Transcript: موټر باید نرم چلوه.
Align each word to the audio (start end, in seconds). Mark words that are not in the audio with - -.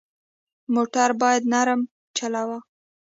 موټر 0.73 1.09
باید 1.21 1.43
نرم 1.53 1.81
چلوه. 2.17 2.57